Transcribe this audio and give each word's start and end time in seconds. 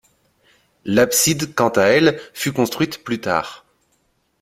L’abside, 0.83 1.53
quant 1.53 1.69
à 1.69 1.83
elle, 1.83 2.19
fut 2.33 2.51
construite 2.53 3.03
plus 3.03 3.21
tard. 3.21 3.65